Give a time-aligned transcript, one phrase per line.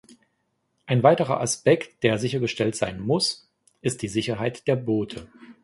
[0.87, 3.47] Ein weiterer Aspekt, der sichergestellt sein muss,
[3.83, 5.27] ist die Sicherheit der Boote.